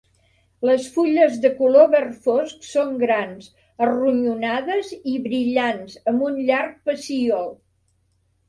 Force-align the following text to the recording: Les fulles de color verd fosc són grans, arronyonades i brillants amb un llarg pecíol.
Les 0.67 0.85
fulles 0.93 1.35
de 1.43 1.51
color 1.57 1.91
verd 1.91 2.15
fosc 2.23 2.65
són 2.69 2.95
grans, 3.03 3.51
arronyonades 3.89 4.91
i 5.13 5.21
brillants 5.29 6.01
amb 6.15 6.25
un 6.31 6.41
llarg 6.49 6.77
pecíol. 6.91 7.51